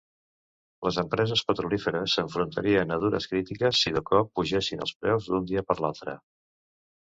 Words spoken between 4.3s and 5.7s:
pugessin els preus d'un dia